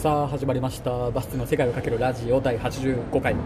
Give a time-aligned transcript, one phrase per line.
[0.00, 1.10] さあ始まりました。
[1.10, 3.36] バスの世界をかけるラジオ第85回。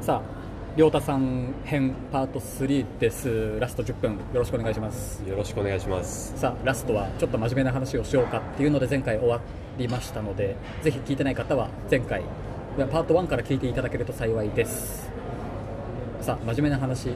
[0.00, 3.58] さあ亮太さん編パート3です。
[3.58, 4.12] ラスト10分。
[4.12, 5.20] よろしくお願いします。
[5.28, 6.38] よろしくお願いします。
[6.38, 9.40] さあラストはちょっと真面目な話をしようかっていうので前回終わ
[9.78, 12.22] りましたのでぜひ聞いてない方は前回
[12.78, 15.10] パート1から聞いていただけると幸いです。
[16.20, 17.08] さあ真面目な話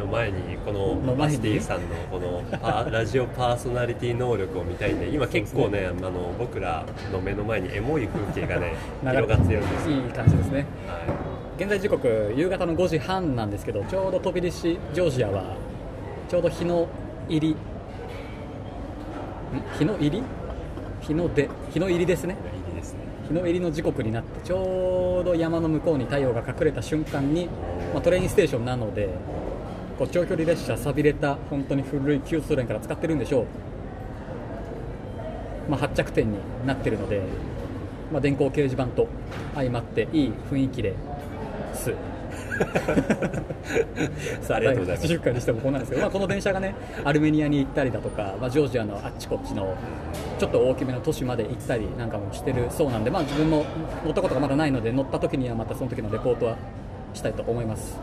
[0.00, 9.96] の前にこのバスティさんのこのパラジオパーソナリティ能力を見たいんで今結構ねあの僕らの目の前にエモい風景がね 広がってるんですよ。
[9.96, 10.66] いい感じですね。
[10.86, 11.00] は
[11.58, 15.56] 現在時刻夕方の5時半なんですけどちょうど飛び出しジョージアは
[16.28, 16.88] ちょうど日の
[17.28, 17.50] 入り。
[17.50, 17.56] ん？
[19.78, 20.22] 日の入り？
[21.02, 21.48] 日の出？
[21.70, 22.36] 日の入りですね。
[23.30, 27.46] 日の入りの時刻になってちょうど山の向こうに太陽が隠れた瞬間に、
[27.94, 29.08] まあ、トレインステーションなので
[30.00, 33.46] こう長距離列車錆びれた本当に古い旧ソ連から使ってるんでしょう、
[35.70, 37.20] まあ、発着点になってるので、
[38.10, 39.08] まあ、電光掲示板と
[39.54, 40.94] 相まっていい雰囲気で
[41.74, 41.92] す。
[44.40, 45.08] さあありがとうございます。
[45.08, 49.76] 第80回にしてもこうなんですけど、まあ、この電車がねアルメニアに行ったりだとか、まあ、ジョージアのあっちこっちの
[50.38, 53.66] ちょっと大きめの都市まで行ったりなんかもしてるそうなんで、まあ、自分も
[54.02, 56.56] 乗ったことがまだないので乗った時にはまたその時のレポートは
[57.12, 57.98] したいと思います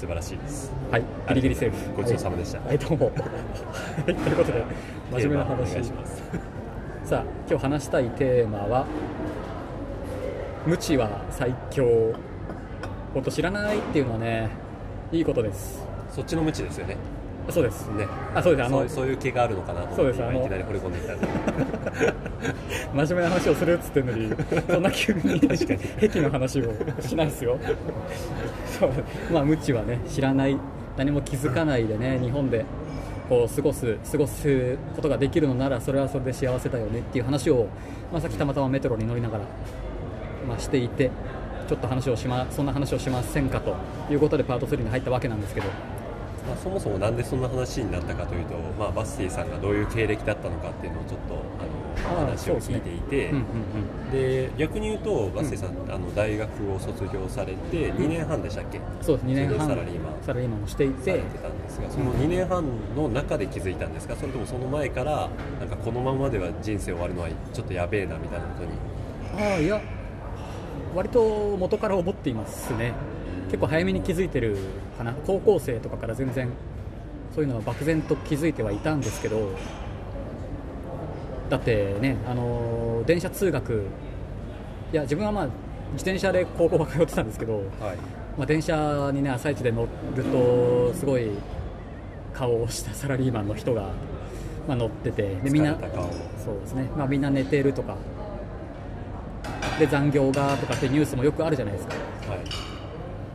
[0.00, 0.72] 素晴らしいです。
[0.90, 1.04] はい。
[1.28, 1.94] ギリギリセーフ。
[1.94, 2.58] ごちそうさまでした。
[2.60, 3.12] はい、はい、どうも。
[3.12, 3.22] は
[4.08, 4.14] い。
[4.14, 4.64] ということで
[5.10, 5.84] 真面目な話。
[5.84, 6.22] します。
[7.04, 8.86] さあ今日話したいテーマは
[10.64, 11.84] 「無知は最強」
[13.12, 14.48] 本当知らないっていうのはね
[15.12, 15.84] いいことです。
[16.08, 16.96] そっちの無知ですよね
[17.48, 18.06] そうですね。
[18.34, 18.66] あそうです。
[18.66, 20.22] あのそういう気があるのかなと思ってそうです。
[20.22, 21.14] あの今いきなり惚れ込んでいった
[23.04, 24.32] 真面目な話をするっつってんのに
[24.70, 26.64] そんな急に癖の話を
[27.00, 27.58] しないですよ。
[28.78, 28.90] そう。
[29.32, 30.56] まあ無知はね知らない
[30.96, 32.64] 何も気づかないでね日本で
[33.28, 37.68] こう過ごす過ごすことができるのならそれはそれで幸せだよねっていう話を、
[38.12, 39.44] まあ、さっきたまたまメトロに乗りながら、
[40.48, 41.10] まあ、していて
[41.68, 43.76] ちょっと話をしまそんな話をしませんかと
[44.10, 45.68] いうことでパート3に入ったわけなんですけど
[46.46, 51.34] まあ、そもそもなんでそんな話になったかというと、まあ、バスティさんがどういう経歴だったのかっていうのをちょっと
[52.14, 59.26] あの話を聞いていてうんうんで逆に言うとバスティさん、あの大学を卒業されて2年半でしたっけ、そうです。
[59.26, 59.68] 2年半。
[59.68, 60.12] サラリーマン。
[60.22, 61.10] サラリーマンをしていて。
[61.10, 62.64] されてたんですがその2年半
[62.96, 64.16] の中で気づいたんですか？
[64.16, 65.28] それともその前から
[65.60, 68.70] なんかこのままでは人生終わるのはちょっとやべえなみたいなことに。
[69.52, 69.80] ああいや
[70.94, 72.92] 割と元から思っていますね
[73.50, 74.56] 結構早めに気づいてる
[74.96, 75.12] かな。
[75.26, 76.48] 高校生とかから全然
[77.34, 79.50] そういうのは漠然と気づいてはいたんですけど。
[81.48, 83.82] だってねあの電車通学。
[84.92, 85.44] いや自分はまあ
[85.92, 87.64] 自転車で高校は通ってたんですけど、はい。
[88.38, 91.30] まあ、電車にね朝一で乗るとすごい
[92.32, 93.90] 顔をしたサラリーマンの人が、
[94.68, 95.34] まあ、乗ってて。
[95.42, 95.76] でみんな
[96.44, 97.96] そうですね、まあ、みんな寝てるとか。
[99.80, 101.94] で残業がとかってニュースもよくあるじゃないですか。
[102.30, 102.69] はい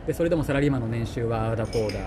[0.06, 1.98] でそれでもサラリーマンの年収はああだこうだ、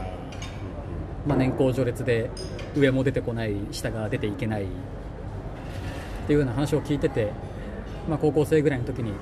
[1.25, 2.29] まあ、年功序列で
[2.75, 4.63] 上も出てこない下が出ていけない。
[4.63, 4.65] っ
[6.29, 7.31] ていうような話を聞いてて、
[8.07, 9.13] まあ、高校生ぐらいの時に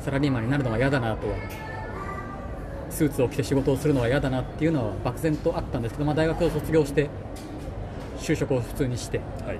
[0.00, 1.34] サラリーマンになるのは嫌だなとは
[2.90, 7.08] スーツを着て仕事をするのは嫌だなっていうのは漠然とあったんですけど、まあ、大学を卒業して
[8.18, 9.58] 就職を普通にして、はい。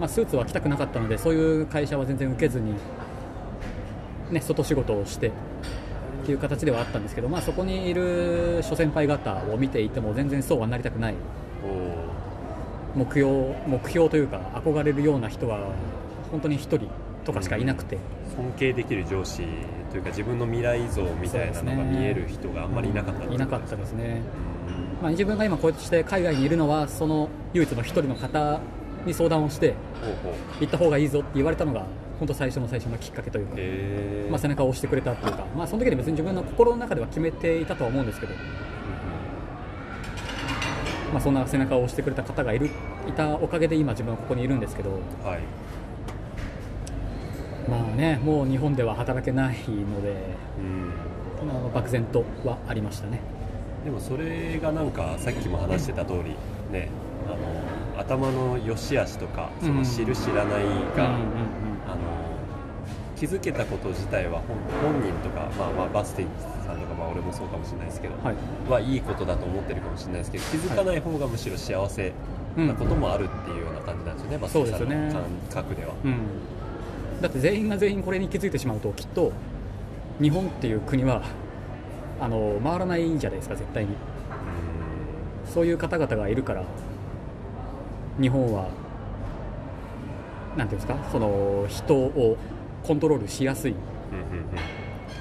[0.00, 2.74] まあ、スーツは着たくなかったのでそういう会社は全然受けずに、
[4.32, 5.30] ね、外仕事をして
[6.30, 11.14] っていう形ではあったんですけど、まあ、そこにいる諸先輩方を見ていても全然そうはなりたくない。
[11.64, 15.72] お目標目標というか憧れるような人は
[16.30, 16.88] 本当に1人
[17.24, 17.98] とかしかいなくて、
[18.36, 19.42] 尊敬できる上司
[19.90, 24.22] というか自分の未来像みたいなのが見える人があんまりいなかったいなかったですね、
[24.68, 25.02] うん。
[25.02, 28.60] まあ、自分が今こうやってして海外にいるのはその唯一の1人の方
[29.04, 29.74] に相談をして
[30.60, 31.86] 行った方がいいぞって言われたのが
[32.20, 33.56] 本当最初の最初のきっかけというか、
[34.30, 38.34] まあ、背中を押してくれたっていうか、まあ、その時に別に自分の心の中では決めていたとは思うんですけど、
[41.12, 42.66] まあ、そんな背中を押してくれた方がいる
[43.08, 44.90] いたおかげで今自分はここにいるんですけど、
[45.24, 45.40] はい。
[47.70, 50.14] まあね、もう日本では働けないので、
[50.58, 51.46] うん。
[51.48, 53.20] まあ、漠然とはありましたね。
[53.84, 56.36] でもそれがなんかさっきも話してた通り
[56.70, 56.90] ね
[57.26, 57.36] あの
[58.00, 60.64] 頭の良し悪しとかその知る知らない
[60.96, 61.14] が、
[61.86, 61.98] あの
[63.16, 64.40] 気づけたこと自体は
[64.82, 66.26] 本本人とか、まあ、まあバスティ
[66.66, 68.34] さんとか、まあ、俺もそうかもしれないですけど、はい。
[68.70, 68.96] はい。
[68.96, 69.00] い。
[69.00, 70.20] ことだと思ってるかもしれない。
[70.20, 71.00] ですけど気づかない。
[71.00, 72.12] 方がむしろ幸せ
[72.56, 73.60] なこともあるってい。
[73.60, 75.92] うような感じなんですよね、バスティさんの感覚では。
[76.04, 78.50] うん、だって全員が全員これに気づい。
[78.50, 79.32] てしまうときっと
[80.20, 80.74] 日本ってい。
[80.74, 81.22] う国は
[82.20, 83.18] あの回らない。
[83.18, 83.38] じゃない。
[83.38, 83.90] ですか絶対に
[85.52, 85.72] そうい。
[85.72, 86.34] う方々がい。
[86.34, 86.62] るから
[88.20, 88.68] 日本は
[90.56, 92.36] なんていうんですかその人を
[92.82, 93.74] コントロールしやすい。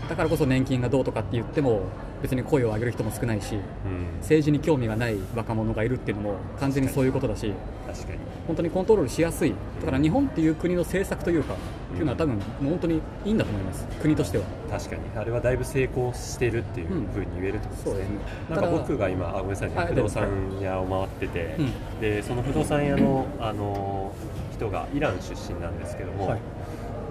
[0.09, 1.83] だからこそ年金がどうとかって言っても
[2.21, 3.61] 別に声を上げる人も少ないしうん。
[3.61, 7.51] うん政治に興味がない若者がいるっていうのも完全にそういうことだし
[7.87, 8.19] 確かに。
[8.45, 9.53] 本当にコントロールしやすい。
[9.79, 13.85] だから日本っていう国の政策というかっていうのは多分もう本当にいいんだと思います。
[14.01, 14.43] 国としては。
[14.69, 15.01] 確かに。
[15.15, 17.05] あれはだいぶ成功してるっていうふうに
[17.41, 18.17] 言えるってことですね、
[18.49, 20.29] なんか僕が今あごめんなさい不動産
[20.61, 21.99] 屋を回ってて、うん。
[22.01, 24.11] でその不動産屋のあの
[24.53, 26.39] 人がイラン出身なんですけども、はい。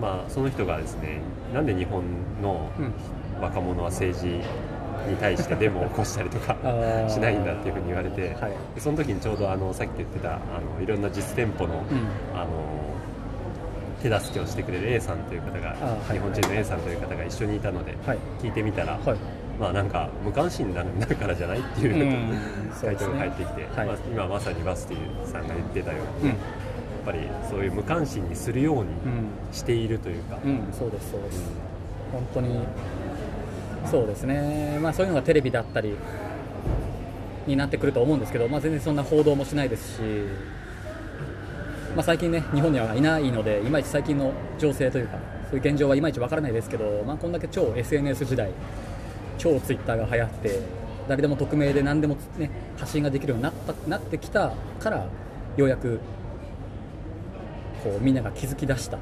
[0.00, 1.20] まあ、その人がですね
[1.52, 2.02] なんで日本
[2.43, 2.93] のうん。
[3.40, 4.40] 若者は政治
[5.08, 6.55] に対してデモを起こしたりとか
[7.08, 8.52] しないんだっていうふうに言われて、はい。
[8.75, 10.38] でその時にちょうどあのさっき言ってたあ
[10.76, 12.38] のいろんな実店舗の,、うん。
[12.38, 12.49] あの
[14.02, 15.75] 手助けをしてくれる A さんという方が、
[16.12, 18.19] 日本人の A さんという方が一緒にいたので、はい。
[18.40, 19.19] 聞いてみたら、はい。
[19.58, 22.70] まあなんか無関心になるからじゃないっていう、うん。
[22.81, 23.87] 回答が返ってきて、はい。
[23.88, 26.34] まあ、今まさにバスティさんが言ってたように、うん。
[26.34, 26.37] やっ
[27.06, 27.19] ぱり
[27.50, 29.28] そういう無関心にするようにうん。
[29.50, 30.69] しているというか、うん。
[30.72, 31.43] そうですそうです。
[32.12, 32.64] 本当に
[33.90, 34.79] そうですね。
[34.81, 35.96] まあそういうのがテレビだったり
[37.46, 40.00] になってくると思うんですけど、まあ、全然そんな報道もしないですし、
[41.96, 45.19] まあ、最近ね日本にはいないのでいまいち最近の情勢というか
[45.50, 48.50] そういう現状はいまいちわからないですけど、まあ、こんだけ超 SNS 時代
[49.38, 50.61] 超ツイッターが流行って
[51.08, 55.06] 誰でも匿名で何でも、ね、発信ができるようになったなってきたから
[55.56, 56.00] ようやく
[57.82, 59.00] こうみんなが気づき出したっ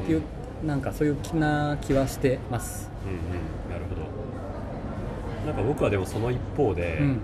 [0.00, 0.22] うんていう
[0.64, 2.90] なんかそういう気な気はしてます。
[3.06, 4.07] うんうん、なるほど
[5.46, 7.18] なんか僕はでもその一方で、うん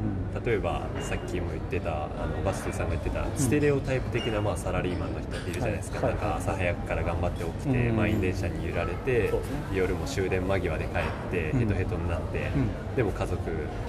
[0.45, 9.31] 例えばさっきも言ってたあのバスティさんが言ってたステレオタイプ的な、まあ、サラリーマンの人っているじゃないですか、はいなんか朝早くから頑張って起きて、うん満員電車に揺られて、ね。
[9.73, 11.59] 夜も終電間際で帰って、うん。
[11.61, 12.97] ヘトヘトになって、うん。
[12.97, 13.41] でも家族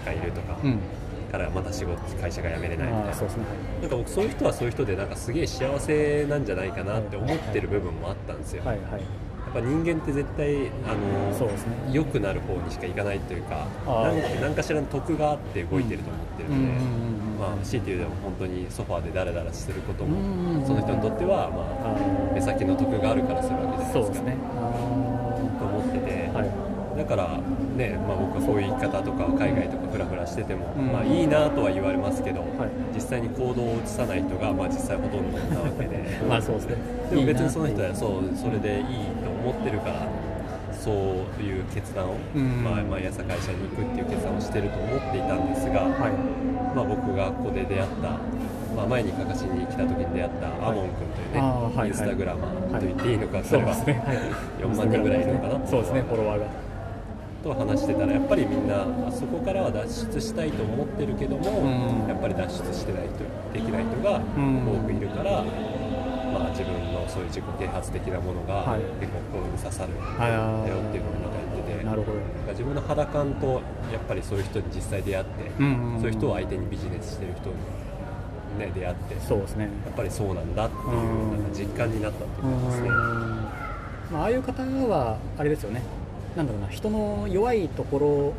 [0.06, 0.80] がいるとか、うん、
[1.32, 3.12] からまた仕事会社が辞めれないみたいな。
[3.12, 3.18] ね、
[3.82, 8.92] なんか僕そういう人はそういう人でなんかすげえ幸せなんじゃないかなって思ってる部分もあったんですよ、はいはい。
[8.92, 9.02] やっ
[9.56, 11.76] ぱ人間って絶対あのそうですね。
[11.92, 13.68] 良くなる方にしかいかないというか
[14.42, 17.06] 何かしらの得があって動いてると思ってるので、
[17.40, 24.38] まあ、強いて言うでも本当にソファーでダラダラすることもその人にとっては、まああ、目先の得があるからするわけじゃないですかすね
[25.60, 26.98] と思ってて、はい。
[26.98, 27.38] だから、
[27.76, 30.92] ねまあ、僕はこういう生き方とか海外とかフラフラしてても、うん。
[30.92, 32.70] まあ、いいなとは言われますけど、はい。
[32.94, 36.04] 実際に行動を移さない人が、まあ、実際ほとんどなわけで。
[36.28, 36.76] まあそうですね。
[37.12, 38.84] でも別にその人はそうそれでいい
[39.24, 40.10] と思ってるから
[40.74, 40.96] そう
[41.42, 42.64] いう決断を、うん。
[42.64, 46.12] まあ、毎朝会社に行くっていう決断をしてると思っていたんですが、はい。
[46.76, 48.20] まあ、僕がここで出会った、
[48.76, 51.88] まあ、前にかかしに来た時に出会ったアモン君というね、はいはい。
[51.88, 54.04] インスタグラマーと言っていいのか、それは、ね。
[54.06, 54.18] はい。
[54.62, 55.66] 4万人ぐらいいるのかな？
[55.66, 56.02] そうですね。
[56.02, 56.46] フォロワーが。
[57.42, 62.10] と話してたらやっぱりみんなあそこからは脱出したいと思ってるけども、うん。
[62.10, 64.66] やっぱり脱出してない人できない人がん。
[64.68, 65.42] 多くいるから、
[66.34, 66.74] まあ、自分
[67.06, 68.82] のそういう自己啓発的なものがはい。
[69.00, 71.84] 結構心に刺さるんあだよっていうのをまた言ってて。
[71.86, 72.18] なるほど。
[72.52, 73.62] 自分の肌感と
[73.92, 76.02] やっぱりそういう人に実際出会って、うんうんうん。
[76.02, 77.56] そういう人を相手にビジネスしてる人に、
[78.60, 79.70] ね、出会ってやそうですね。
[79.90, 81.52] っぱりそうなんだっていううんなん。
[81.52, 82.90] か実感になったっていううことですね。
[82.90, 82.92] ん。
[82.92, 85.82] まあ、ああいう方はあれですよね。
[86.36, 88.34] なんだろうな人の弱いとこ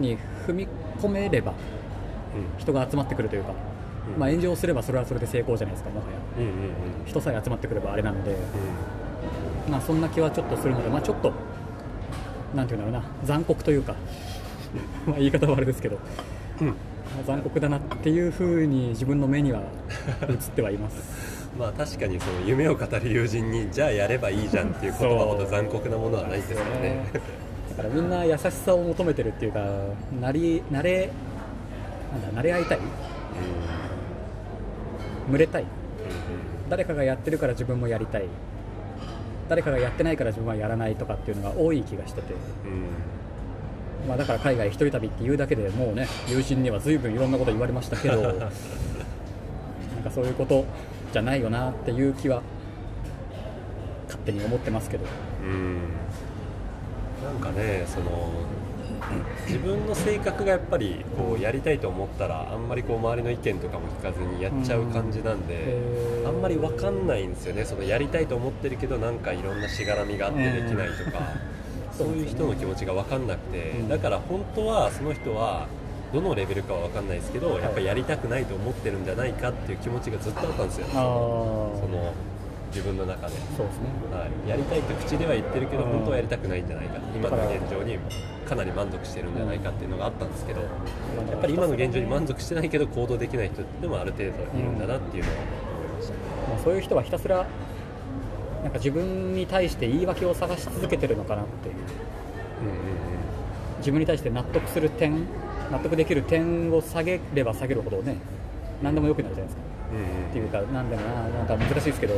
[0.00, 0.16] ろに
[0.46, 0.68] 踏み
[1.00, 1.52] 込めれば
[2.58, 3.56] 人が集まってくるというか、うん
[4.18, 6.18] まあ、炎上すればそれはそれで成功じゃないですかもはや。
[7.06, 8.36] 人さえ集まってくればあれなので、
[9.70, 11.32] まあ、そんな気はちょっとするので、まあ、ちょっと
[12.54, 13.08] なんていうんだろうな。
[13.24, 13.94] 残酷というか。
[15.06, 15.98] まあ言い方はあれですけど、
[16.60, 16.66] うん。
[16.68, 16.76] うんま
[17.22, 19.62] あ残酷だなっていうふうに自分の目には
[20.28, 21.50] 映ってはいます。
[21.58, 27.04] まあ確かにその夢を語る友人にじゃあやればいいじゃんっていう言葉ほど残酷なものはないですからね。
[27.70, 29.60] だからみんな優しさを求めてるっていうか
[30.20, 31.10] なり慣れ
[32.12, 32.78] なんだ慣れ合いたい
[35.30, 35.64] 群れたい。
[36.68, 38.24] 誰かがやってるから自分もやりたい。
[39.48, 42.34] 誰かがやってないから自分はやらないとかっていうのが多い気がしてて、
[42.64, 42.74] うんう
[44.04, 44.08] ん。
[44.08, 48.50] まあ、だから海外一人旅っていうだけでもうね友人には随分いろんなこと言われましたけど なんか
[50.10, 50.64] そういうこと
[51.12, 52.42] じゃないよなっていう気は
[54.06, 55.04] 勝手に思ってますけど。
[55.42, 55.78] うん。
[57.22, 58.30] なんかねその
[59.46, 66.28] 自分の性格がやっぱりこうやりたいと思ったらあんまりこう周りの意見とかも聞かずにやっちゃう感じなんで、へー。
[66.28, 67.64] あんまり分かんないんですよね。
[67.64, 71.32] そのやりたいと思ってるけどなんかいろんなしがらみがあってできないとか、
[71.96, 73.88] そういう人の気持ちが分かんなくて、うん。
[73.88, 75.66] だから本当はその人は
[76.12, 80.86] どのレベルかは分かんないですけど、やっぱりやりたくないと思ってるんじゃないかっていう気持ちがずっとあったんですよ。
[80.92, 82.12] その
[82.70, 83.34] 自分の中で。
[83.56, 83.90] そうですね。
[84.10, 85.90] はい、やりたいと口では言ってるけど、うん。
[85.90, 86.98] 本当はやりたくないんじゃないか。
[87.14, 87.98] 今の現状に
[88.48, 90.66] かなり満足してるんじゃないかっていうのがあったんですけど、や
[91.36, 96.14] っぱり今の現状に満足してないけど行動できない人でもある程度いるんだなっていうのは思いました、
[96.50, 97.46] まあ、そういう人はひたすら
[98.62, 101.74] なんか自分に対して言い訳を探し続けてるのかなっていう。
[101.74, 103.10] うんうん
[103.80, 105.26] 自分に対して納得する点
[105.70, 108.16] 納得できる点を下げれば下げるほどね
[108.82, 109.62] 何でも良くなるじゃないですか。
[109.62, 109.69] うんうん
[110.28, 112.14] っていうかなんだろうななんか難しいですけど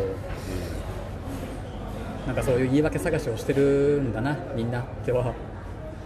[2.26, 5.34] なんかそういう言い訳探しをしてるんだなみんなっては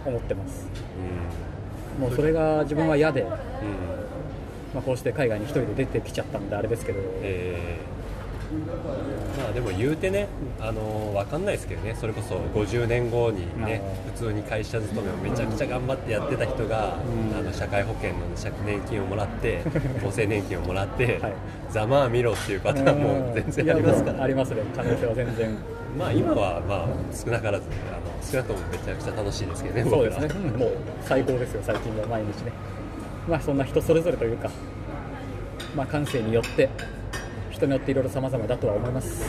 [0.05, 0.67] 思ってます。
[1.99, 3.23] もうそれが自分は嫌で、
[4.73, 7.96] まあ、こうして海外に一人で出てきちゃったんであれですけど、えー
[9.37, 10.27] まあでも言うてね、
[10.59, 13.81] あの分かんないですけどね、それこそ50年後にね、
[14.13, 17.37] 普通に会社勤めをめちゃくちゃ頑張ってやってた人が、うん。
[17.37, 19.61] あの社会保険の借年金をもらって、
[20.01, 21.33] 厚生年金をもらって、はい。
[21.69, 24.51] ざまあ見ろっていうパターンも全然ありますから、あります。
[24.51, 24.61] ね。
[24.75, 25.57] 可能性は全然。
[25.97, 30.27] まあ今はまあ少なからず、あの少なくともめちゃくちゃ楽しいですけどね、そうですね。
[30.57, 32.07] もう最高ですよ最近は。
[32.07, 32.51] 毎日ね。
[33.27, 34.49] まあそんな人それぞれというか。
[35.75, 36.69] まあ感性によって
[37.57, 39.25] 人によっていろいろ様々だとは思います。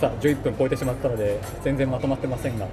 [0.00, 2.66] さあ11分超えてしまったので全然まとまってませんが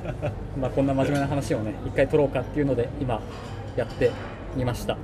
[0.58, 3.20] まあこんな真面目な話をね一回取ろうかっていうので今
[3.76, 4.10] やって
[4.56, 4.96] みました。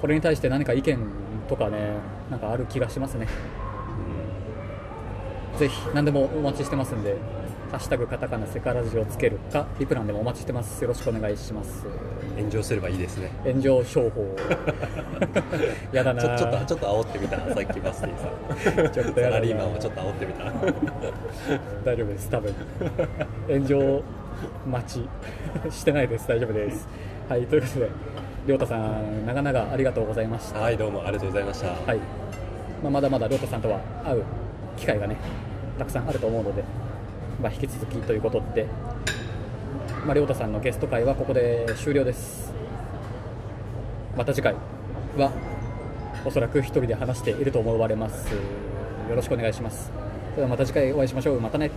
[0.00, 0.98] これに対して何か意見
[1.48, 1.94] とかね
[2.30, 3.28] なんかある気がしますね。
[5.58, 7.16] ぜひ何でもお待ちしてますんで
[7.76, 10.80] 「ハッシュタグカタカナセカラジ」をつけるかリプランでもお待ちしてます。
[10.80, 11.84] よろしくお願いします。
[12.34, 13.30] 炎上すればいいですね。
[13.44, 14.34] 炎上商法。
[15.92, 16.22] やだな。
[16.22, 18.92] ちょちょっとちょっと煽ってみたさっきバスティさん。
[18.92, 19.36] ちょっとやだな。
[19.36, 20.44] サラリーマンをちょっと煽ってみた。
[21.84, 22.30] 大丈夫です。
[22.30, 22.54] 多分。
[23.46, 24.02] 炎上
[24.66, 25.08] 待ち
[25.70, 26.28] してないです。
[26.28, 26.88] 大丈夫です。
[27.28, 27.90] はいということで
[28.46, 30.60] 亮太さん長々ありがとうございました。
[30.60, 31.68] はいどうもありがとうございました。
[31.68, 31.98] はい。
[32.82, 34.22] まあ、まだまだ亮太さんとは会う
[34.78, 35.18] 機会がね
[35.78, 36.64] たくさんあると思うので、
[37.40, 38.66] まあ、引き続きということで、
[40.04, 42.52] まあ、亮太さんのゲスト会はここで終了です。
[44.16, 44.54] また次回
[45.16, 45.30] は
[46.24, 48.32] おそらく一人で話していると思われます。
[48.32, 48.40] よ
[49.14, 49.90] ろしくお願いします。
[50.30, 51.40] それではまた次回お会いしましょう。
[51.40, 51.70] またね。